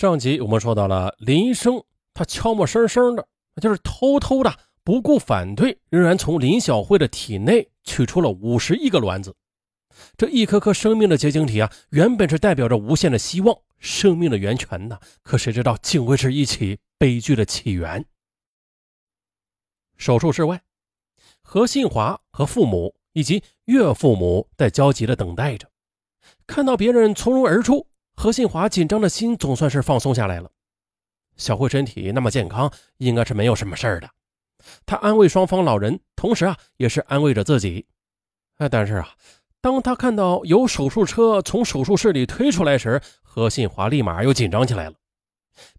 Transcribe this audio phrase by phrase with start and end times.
[0.00, 3.28] 上集我们说到了林生，他悄默声声的，
[3.60, 4.50] 就是偷偷的，
[4.82, 9.36] 不顾反对，仍然从林小慧的体内取出了五十亿个卵子。
[10.16, 14.98] 这一颗颗生命的结晶体啊，原本是代表着无限的希望，生命的源泉呐。
[15.22, 18.02] 可谁知道，竟会是一起悲剧的起源。
[19.98, 20.62] 手术室外，
[21.42, 25.68] 何信华和父母以及岳父母在焦急的等待着，
[26.46, 27.86] 看到别人从容而出。
[28.16, 30.50] 何信华紧张的心总算是放松下来了。
[31.36, 34.10] 小慧身体那么健康，应该是没有什么事儿的。
[34.84, 37.86] 他安慰双方老人，同时啊，也是安慰着自己。
[38.58, 39.08] 哎，但是啊，
[39.62, 44.96] 当他看到有手术车从手术室里推出来时，何信华立马又紧张起来了。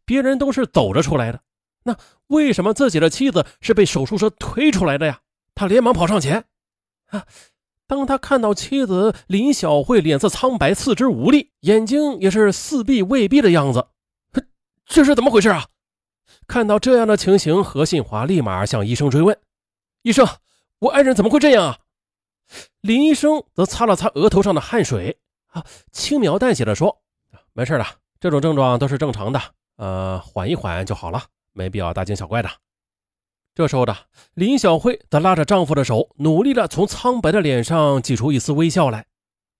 [0.04, 1.40] 别人都是走着出来的，
[1.84, 1.96] 那
[2.28, 5.20] 为什么自己的妻子是被手术车推出来的呀？
[5.54, 6.44] 他连忙跑上前，
[7.08, 7.24] 啊。
[7.92, 13.90] 当他看到妻子林小慧脸色苍白、四肢无力，眼睛也是四闭未闭的样子，
[14.86, 15.66] 这是怎么回事啊？
[16.48, 19.38] 看到这样的情形，何信华立马向医生追问
[20.04, 20.26] ：“医生，
[20.80, 21.80] 我爱人怎么会这样啊？”
[22.80, 25.18] 林医生则擦了擦额头上的汗水，
[25.48, 27.02] 啊，轻描淡写的说
[27.52, 27.86] ：“没事的，
[28.22, 29.42] 这种症状都是正常的，
[29.76, 32.50] 呃，缓一缓就好了，没必要大惊小怪的。”
[33.62, 33.96] 这时候的
[34.34, 39.06] 林小慧则拉着丈夫的手，努力的从苍白的脸上挤出一丝微笑来。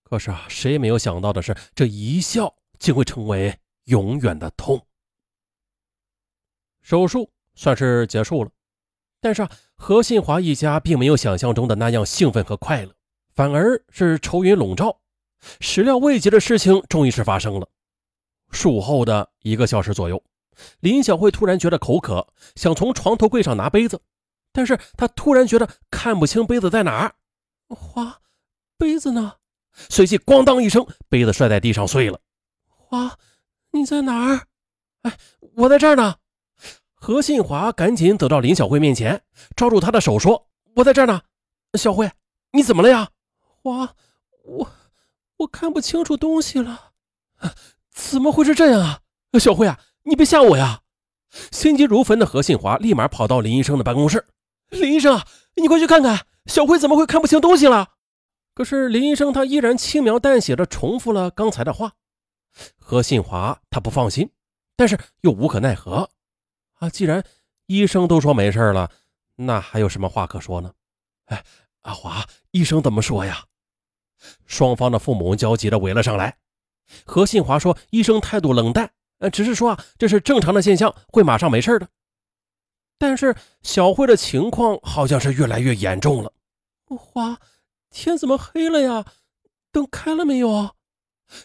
[0.04, 4.84] 可是啊，谁也没有想到的是，这一笑竟会成为永远的痛。
[6.82, 8.50] 手术算是结束了，
[9.22, 12.92] 但是啊，何信华一家并没有想象中的那样兴奋和快乐，
[13.36, 15.00] 反而是愁云笼罩。
[15.60, 17.70] 始料未及的事情终于是发生了。
[18.50, 20.24] 术后的一个小时左右。
[20.80, 24.02] 林小慧突然觉得口渴，想从床头柜上拿杯子，
[24.52, 27.16] 但是她突然觉得看不清杯子在哪儿。
[27.70, 28.20] 花，
[28.78, 29.34] 杯子呢？
[29.90, 32.20] 随即咣当一声，杯子摔在地上碎了。
[32.68, 33.18] 花，
[33.72, 34.48] 你在哪儿？
[35.04, 35.18] 哎，
[35.56, 36.16] 我在这儿呢。
[36.94, 39.24] 何信华赶紧走到林小慧面前，
[39.56, 41.22] 抓住她的手说：“我在这儿呢。”
[41.80, 42.12] 小慧，
[42.52, 43.10] 你怎么了呀？
[43.40, 43.96] 花，
[44.44, 44.70] 我
[45.38, 46.92] 我看不清楚东西了。
[47.90, 49.00] 怎么会是这样啊？
[49.40, 49.80] 小慧啊！
[50.04, 50.82] 你别吓我呀！
[51.52, 54.28] 心急如焚的何信华立马跑到林医生的办公室。
[54.70, 55.22] 林医生，
[55.56, 57.90] 你快去看看，小慧怎么会看不清东西了？
[58.54, 61.94] 可是林医生他依然轻描淡写的重复了刚才的话。
[62.78, 64.30] 何信华他不放心，
[64.76, 66.10] 但是又无可奈何。
[66.80, 67.24] 啊，既然
[67.68, 68.92] 医生都说没事了，
[69.36, 70.74] 那还有什么话可说呢？
[71.26, 71.44] 哎，
[71.84, 73.46] 阿华，医生怎么说呀？
[74.46, 76.38] 双方的父母焦急的围了上来。
[77.06, 81.88] 何信华说：“医生态度冷淡。”呃，只是说啊，这是正常的现象，会马上没事的。
[82.98, 86.34] 但是小慧的情况好像是越来越严重了。
[86.98, 87.40] 花，
[87.90, 89.06] 天怎么黑了呀？
[89.72, 90.74] 灯开了没有啊？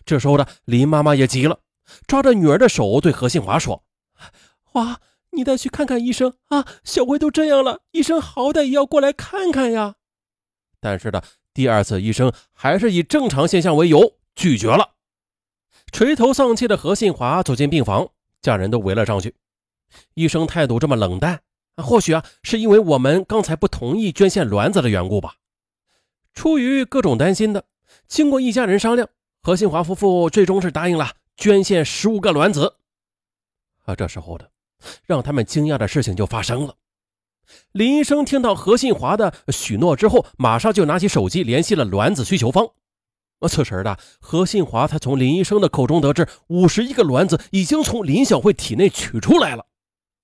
[0.04, 1.60] 这时候的林妈妈也急了，
[2.06, 3.84] 抓着女儿的手对何信华说
[4.64, 5.00] ：“花，
[5.30, 6.66] 你带去看看医生啊！
[6.82, 9.96] 小慧都这样了，医生好歹也要过来看看呀。”
[10.80, 11.22] 但是呢，
[11.52, 14.95] 第二次医生还是以正常现象为由拒绝了。
[15.96, 18.10] 垂头丧气的何信华走进病房，
[18.42, 19.34] 家人都围了上去。
[20.12, 21.40] 医生态度这么冷淡，
[21.78, 25.36] 或许啊，是因为我们刚才不同意捐献卵子的缘故吧。
[26.34, 27.64] 出于各种担心的，
[28.08, 29.08] 经过一家人商量，
[29.42, 32.74] 何信华夫妇最终是答应了捐献十五个卵子。
[33.86, 34.50] 啊，这时候的
[35.06, 36.74] 让他们惊讶的事情就发生了。
[37.72, 42.68] 林医生听到何信华的许诺之后，马上就拿起手机联系了卵子需求方。
[43.40, 49.66] 而此时的何信华才从林医生的口中得知，五十一个卵子已经从林小慧体内取出来了。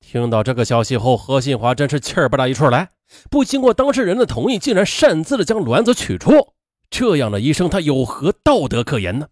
[0.00, 2.90] 听到这个消息后，何信华真是气不打一处来。
[3.30, 6.54] 不经过当事人的同意，竟然擅自的将卵子取出，
[6.90, 9.28] 这样的医生他有何道德可言呢？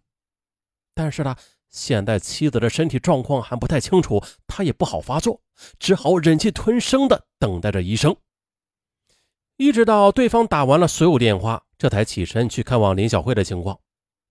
[0.94, 1.34] 但是呢，
[1.70, 5.40] 现在妻子的身体状况还不太清楚，他也不好发作，
[5.78, 8.14] 只好忍气吞声的等待着医生。
[9.56, 11.64] 一直到对方打完了所有电话。
[11.80, 13.80] 这才起身去看望林小慧的情况。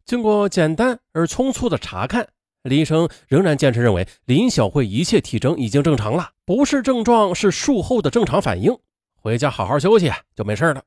[0.05, 2.29] 经过简单而匆促的查看，
[2.61, 8.77] 林医生仍然坚持认为林小慧一切体征已经正常了，不是症状，是术后的正常反应。
[9.15, 10.83] 回家好好休息就没事了。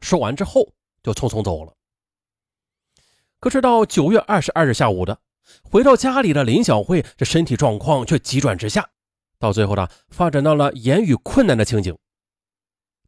[0.00, 0.72] 说完之后
[1.02, 1.74] 就匆匆走了。
[3.38, 5.18] 可是到九月二十二日下午的，
[5.62, 8.88] 回到家里的林小慧，这身体状况却急转直下，
[9.38, 11.94] 到最后呢，发展到了言语困难的情景。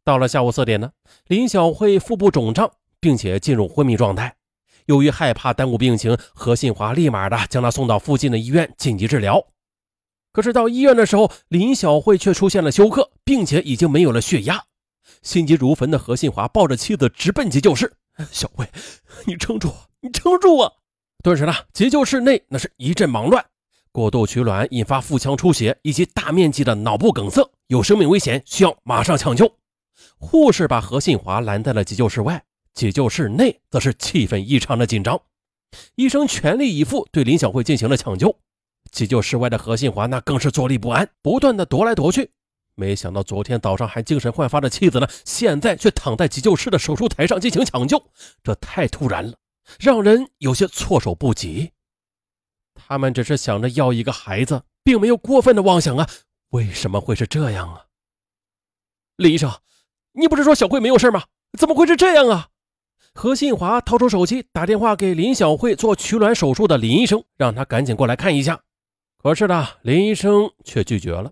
[0.03, 0.91] 到了下午四点呢，
[1.25, 2.71] 林小慧腹部肿胀。
[3.01, 4.33] 并且进入昏迷状态。
[4.85, 9.45] 由于害怕耽误病情，何信华立马的将他送到附近的医院紧急治疗。
[10.31, 14.63] 可是到医院的时候，林小慧却出现了休克，并且已经没有了血压。
[15.21, 17.91] 心急如焚的何信华抱着妻子直奔急救室
[18.31, 18.65] ：“小慧，
[19.25, 20.71] 你撑住，你撑住啊！”
[21.23, 23.45] 顿时呢，急救室内那是一阵忙乱，
[23.91, 29.53] 过度取卵引发腹腔出血以及大面积的脑部梗塞，有生命危险，需要马上抢救。
[30.17, 35.21] 护士把何信华拦在了急救室外，急救室内则是气氛异常的紧张。
[35.95, 38.37] 医生全力以赴对林小慧进行了抢救。
[38.91, 42.31] 急救室外的何信华那更是坐立不安，不断的踱来踱去。
[42.75, 48.01] 没想到昨天早上还精神焕发的妻子呢，现在却躺在急救室的手术台上进行抢救，
[48.43, 49.37] 这太突然了，
[49.79, 51.71] 让人有些措手不及。
[52.73, 56.09] 他们只是想着要一个孩子，并没有过分的妄想啊，
[56.49, 57.85] 为什么会是这样啊？
[59.17, 59.51] 李医生，
[60.13, 61.25] 你不是说小慧没有事吗？
[61.57, 62.49] 怎么会是这样啊？
[63.13, 68.61] 何信华掏出手机打电话给林小慧做取卵手术的林医生，让他赶紧过来看一下。
[69.17, 71.31] 可是呢，林医生却拒绝了。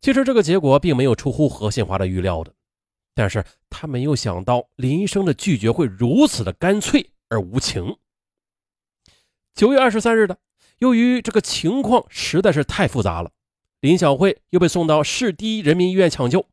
[0.00, 2.52] 其实这个结果并没有出乎何信华的预料的，
[3.14, 7.96] 但是他没有想到林医生的拒绝会如此的干脆而无情。
[9.54, 10.36] 九月二十三日的，
[10.78, 13.30] 由于这个情况实在是太复杂了，
[13.80, 16.46] 林小慧又被送到市第一人民医院抢救。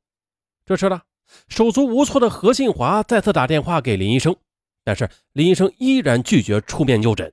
[0.66, 1.02] 这时呢，
[1.48, 4.36] 手足无措的何信华再次打电话给林医生，
[4.84, 7.32] 但是林医生依然拒绝出面就诊。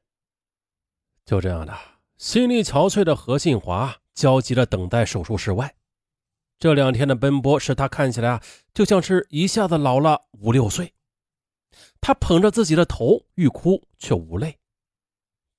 [1.25, 1.73] 就这样的。
[2.17, 5.75] 心力憔悴的何信华焦急地等待手术室外。
[6.59, 8.43] 这两天的奔波使他看起来啊，
[8.73, 10.93] 就像是一下子老了五六岁。
[12.00, 14.56] 他捧着自己的头，欲哭却无泪。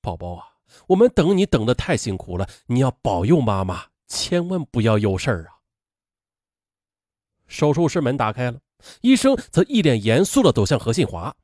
[0.01, 0.45] 宝宝啊，
[0.87, 5.52] 我们等你等得太辛苦了，你要保佑妈妈，千万不要有事儿啊！
[7.53, 8.59] 手术室门打开了，
[9.01, 11.35] 医生则一脸严肃地走向何信华：“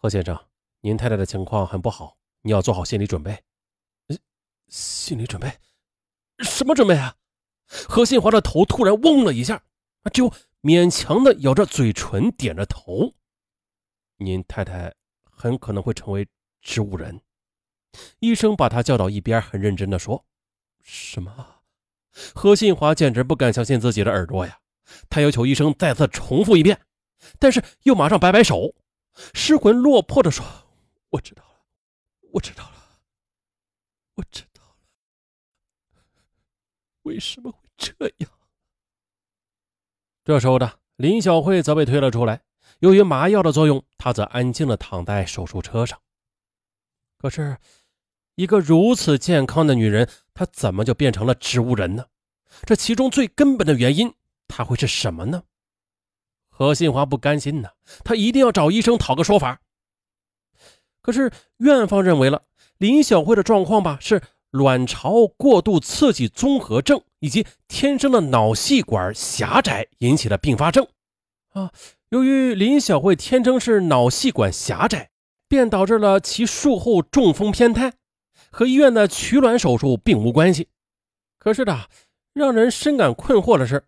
[0.00, 0.42] 何先生，
[0.80, 3.38] 您太太的情况很不好，你要做好心理准备。”
[4.68, 5.52] 心理准备，
[6.38, 7.16] 什么准备啊？
[7.66, 9.62] 何信华的头突然嗡了一下，
[10.14, 10.32] 只有
[10.62, 13.12] 勉强的咬着嘴唇，点着头。
[14.16, 14.94] 您太太
[15.30, 16.26] 很可能会成为
[16.62, 17.20] 植物人。
[18.20, 20.24] 医生把他叫到一边，很认真的说
[20.80, 21.60] ：“什么？”
[22.34, 24.58] 何信华简直不敢相信自己的耳朵呀！
[25.08, 26.80] 他要求医生再次重复一遍，
[27.38, 28.74] 但是又马上摆摆手，
[29.32, 30.44] 失魂落魄的说
[31.10, 31.66] ：“我知道了，
[32.32, 32.76] 我知道了，
[34.14, 34.76] 我知道了。”
[37.02, 38.30] 为什么会这样？
[40.24, 42.42] 这时候的林小慧则被推了出来，
[42.78, 46.00] 由于麻药的作用，她则安静的躺在手术车上。
[47.18, 47.58] 可是，
[48.34, 52.06] 一个如此健康的女人，她怎么就变成了植物人呢？
[52.64, 54.14] 这其中最根本的原因，
[54.48, 55.42] 他会是什么呢？
[56.48, 57.70] 何新华不甘心呢，
[58.04, 59.60] 他一定要找医生讨个说法。
[61.02, 62.44] 可是院方认为了
[62.78, 64.22] 林小慧的状况吧，是。
[64.50, 70.86] 卵巢过度刺激综合症以及天生的脑细管狭窄引起的并发症
[71.54, 71.72] 啊，
[72.10, 75.10] 由于林小慧天生是脑细管狭窄，
[75.48, 77.94] 便导致了其术后中风偏瘫，
[78.48, 80.68] 和医院的取卵手术并无关系。
[81.36, 81.88] 可是的，
[82.32, 83.84] 让人深感困惑的是，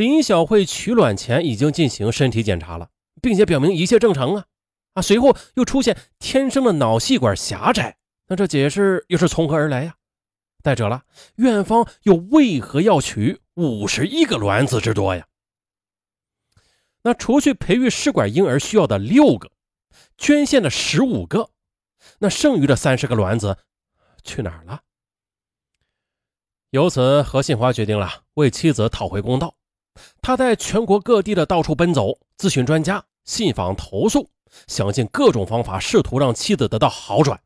[0.00, 2.88] 林小慧取卵前已经进行身体检查了，
[3.20, 4.46] 并且表明一切正常啊
[4.94, 7.98] 啊，随后又出现天生的脑细管狭窄，
[8.28, 9.96] 那这解释又是从何而来呀？
[10.62, 11.02] 再者了，
[11.34, 15.26] 院方又为何要取五十一个卵子之多呀？
[17.02, 19.50] 那除去培育试管婴儿需要的六个，
[20.16, 21.50] 捐献的十五个，
[22.20, 23.58] 那剩余的三十个卵子
[24.24, 24.80] 去哪儿了？
[26.70, 29.56] 由此，何信华决定了为妻子讨回公道。
[30.22, 34.28] 他在全国各地的到处奔走，咨询专家，信访投诉，
[34.66, 37.40] 想尽各种方法，试图让妻子得到好转。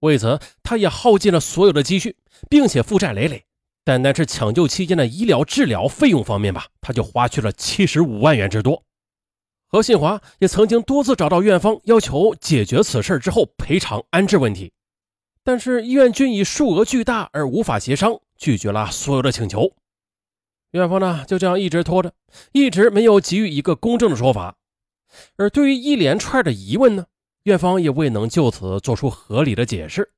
[0.00, 2.16] 为此，他也耗尽了所有的积蓄，
[2.50, 3.44] 并且负债累累。
[3.84, 8.82] 单单是抢救期间的医疗治疗费用方面吧，他就花去了七十五万元之多。
[9.66, 14.72] 何信华也曾经多次找到院方，要求解决此事之后赔偿安置问题，
[15.42, 19.72] 但是医院均以数额巨大而无法协商，拒绝了所有的请求。
[20.80, 22.12] 院方呢就这样一直拖着，
[22.52, 24.56] 一直没有给予一个公正的说法。
[25.36, 27.06] 而对于一连串的疑问呢？
[27.44, 30.12] 院方也未能就此做出合理的解释，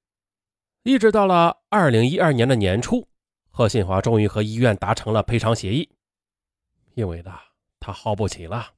[0.85, 3.09] 一直到了二零一二年的年初，
[3.51, 5.91] 贺信华终于和医院达成了赔偿协议，
[6.95, 7.33] 因为呢，
[7.81, 8.69] 他耗不起了。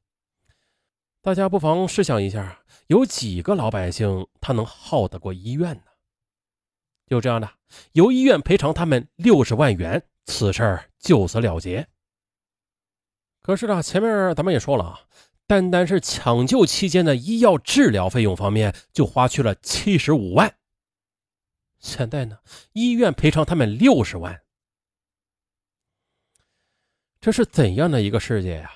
[1.20, 5.82] 大家不妨试想一下，有几个老百姓他能耗得过医院呢？
[7.06, 7.50] 就这样的，
[7.92, 11.88] 由医院赔偿他们六十万元，此事儿就此了结。
[13.40, 15.00] 可是呢，前面咱们也说了啊。
[15.46, 20.58] 单单是抢救期间的医药治疗费用方面，就花去了七十五万。
[21.78, 22.40] 现在呢，
[22.74, 24.42] 医院赔偿他们六十万，
[27.18, 28.70] 这是怎样的一个世界呀？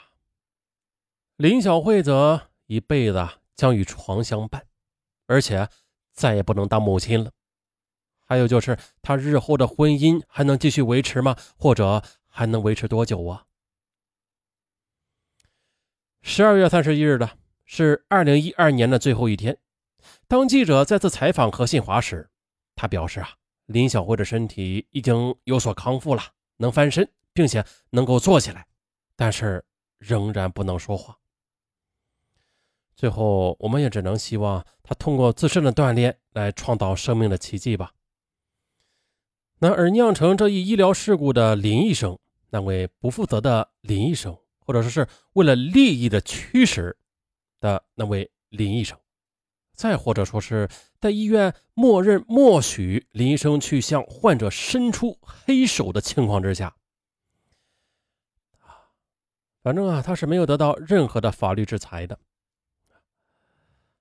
[1.36, 4.66] 林小慧则一辈子将与床相伴，
[5.26, 5.68] 而且
[6.14, 7.30] 再也不能当母亲了。
[8.32, 11.36] 还有就是他日后的婚姻还能继续维持吗？
[11.58, 13.44] 或者还能维持多久啊？
[16.22, 17.36] 十二月三十一日的
[17.66, 19.58] 是二零一二年的最后一天。
[20.26, 22.30] 当记者再次采访何信华时，
[22.74, 23.28] 他表示啊，
[23.66, 26.22] 林小慧的身体已经有所康复了，
[26.56, 28.66] 能翻身，并且能够坐起来，
[29.14, 29.62] 但是
[29.98, 31.18] 仍然不能说话。
[32.96, 37.92] 最后，我们也只能希望他通过自身的锻炼来创造生命的奇迹吧。
[39.62, 42.18] 那而酿成这一医疗事故的林医生，
[42.50, 44.36] 那位不负责的林医生。
[44.64, 46.96] 或者说是为了利益的驱使
[47.60, 48.98] 的那位林医生，
[49.72, 50.68] 再或者说是
[51.00, 56.74] 在医院默认默许林医生去向患者伸出黑手的情况之下，
[59.62, 62.18] 反正啊，他是没有得到任何的法律制裁的。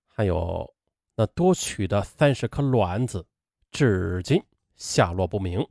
[0.08, 0.74] 还有
[1.16, 3.26] 那多取的三十颗卵子，
[3.72, 4.42] 至今
[4.82, 5.64] 下落不明，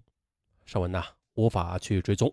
[0.64, 2.32] 尚文呐无法去追踪。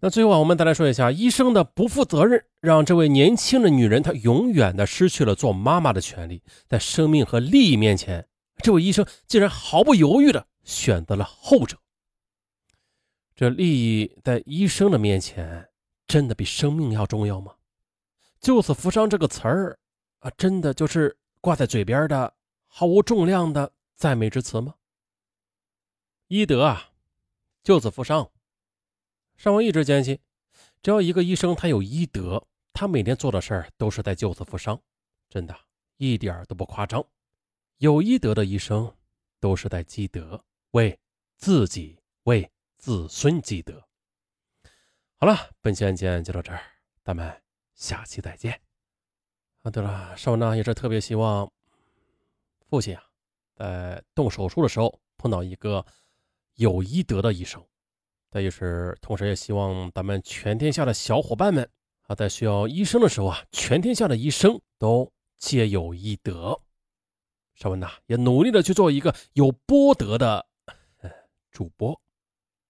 [0.00, 6.42] 那最后啊，我们再来说一下医生的不负责任，让这位年轻的女人她永远的失去了做妈妈的权利。
[6.66, 8.26] 在生命和利益面前，
[8.56, 11.78] 这位医生竟然毫不犹豫的选择了后者。
[13.36, 15.68] 这利益在医生的面前，
[16.08, 17.52] 真的比生命要重要吗？
[18.40, 19.78] 救死扶伤这个词儿
[20.18, 22.34] 啊，真的就是挂在嘴边的
[22.66, 24.74] 毫无重量的赞美之词吗？
[26.28, 26.90] 医德啊，
[27.62, 28.28] 救死扶伤。
[29.36, 30.18] 尚文一直坚信，
[30.82, 34.82] 只要一个医生他有医德，他每天做的事儿都是在救死扶伤，
[35.28, 35.56] 真的，
[35.98, 37.04] 一点都不夸张。
[37.76, 38.92] 有医德的医生
[39.38, 40.98] 都是在积德，为
[41.36, 43.80] 自己、为子孙积德。
[45.18, 46.60] 好了，本期案件就到这儿，
[47.04, 47.40] 咱们
[47.76, 48.60] 下期再见。
[49.62, 51.48] 啊，对了，尚文呢也是特别希望
[52.68, 53.04] 父亲啊，
[53.54, 55.86] 在动手术的时候碰到一个
[56.56, 57.64] 有医德的医生。
[58.30, 61.66] 再就是，同时也希望咱们全天下的小伙伴们
[62.02, 66.60] 啊，在需要医生的时候啊，全天下的医生都皆有医德。
[67.54, 70.44] 邵文呐，也努力的去做一个有波德的
[71.50, 71.98] 主播。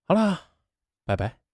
[0.04, 0.52] 好啦，
[1.04, 1.45] 拜拜。